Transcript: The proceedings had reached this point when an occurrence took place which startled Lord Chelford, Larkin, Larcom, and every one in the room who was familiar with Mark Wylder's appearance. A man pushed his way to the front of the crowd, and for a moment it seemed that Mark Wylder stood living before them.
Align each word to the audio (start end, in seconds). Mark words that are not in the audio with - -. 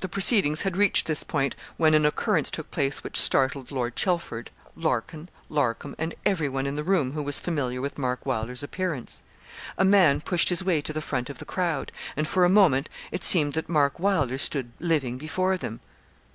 The 0.00 0.08
proceedings 0.08 0.60
had 0.60 0.76
reached 0.76 1.06
this 1.06 1.24
point 1.24 1.56
when 1.78 1.94
an 1.94 2.04
occurrence 2.04 2.50
took 2.50 2.70
place 2.70 3.02
which 3.02 3.16
startled 3.18 3.72
Lord 3.72 3.96
Chelford, 3.96 4.50
Larkin, 4.76 5.30
Larcom, 5.48 5.94
and 5.98 6.14
every 6.26 6.46
one 6.50 6.66
in 6.66 6.76
the 6.76 6.84
room 6.84 7.12
who 7.12 7.22
was 7.22 7.40
familiar 7.40 7.80
with 7.80 7.96
Mark 7.96 8.26
Wylder's 8.26 8.62
appearance. 8.62 9.22
A 9.78 9.84
man 9.86 10.20
pushed 10.20 10.50
his 10.50 10.62
way 10.62 10.82
to 10.82 10.92
the 10.92 11.00
front 11.00 11.30
of 11.30 11.38
the 11.38 11.46
crowd, 11.46 11.90
and 12.18 12.28
for 12.28 12.44
a 12.44 12.50
moment 12.50 12.90
it 13.10 13.24
seemed 13.24 13.54
that 13.54 13.70
Mark 13.70 13.98
Wylder 13.98 14.36
stood 14.36 14.72
living 14.78 15.16
before 15.16 15.56
them. 15.56 15.80